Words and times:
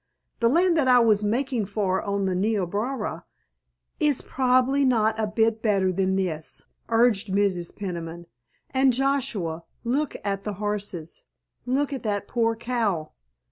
The 0.39 0.49
land 0.49 0.75
that 0.77 0.87
I 0.87 0.97
was 0.97 1.23
making 1.23 1.67
for 1.67 2.01
on 2.01 2.25
the 2.25 2.33
Niobrara——" 2.33 3.23
"—Is 3.99 4.23
probably 4.23 4.83
not 4.83 5.19
a 5.19 5.27
bit 5.27 5.61
better 5.61 5.91
than 5.93 6.15
this," 6.15 6.65
urged 6.89 7.27
Mrs. 7.27 7.75
Peniman. 7.75 8.25
"And, 8.71 8.93
Joshua, 8.93 9.63
look 9.83 10.15
at 10.23 10.43
the 10.43 10.53
horses, 10.53 11.21
look 11.67 11.93
at 11.93 12.01
that 12.01 12.27
poor 12.27 12.55
cow! 12.55 13.11